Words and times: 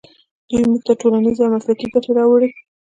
دوی 0.49 0.61
موږ 0.69 0.81
ته 0.87 0.93
ټولنیزې 1.01 1.41
او 1.43 1.51
مسلکي 1.55 1.85
ګټې 1.93 2.11
راوړي. 2.17 2.49